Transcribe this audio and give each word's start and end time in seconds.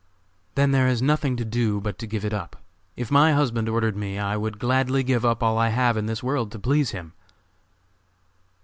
"Then 0.55 0.71
there 0.71 0.87
is 0.87 0.99
nothing 0.99 1.35
to 1.35 1.45
do 1.45 1.79
but 1.79 1.99
to 1.99 2.07
give 2.07 2.25
it 2.25 2.33
up. 2.33 2.55
If 2.95 3.11
my 3.11 3.33
husband 3.33 3.69
ordered 3.69 3.95
me 3.95 4.17
I 4.17 4.35
would 4.35 4.57
gladly 4.57 5.03
give 5.03 5.23
up 5.23 5.43
all 5.43 5.59
I 5.59 5.67
have 5.69 5.95
in 5.95 6.07
this 6.07 6.23
world 6.23 6.51
to 6.53 6.57
please 6.57 6.89
him." 6.89 7.13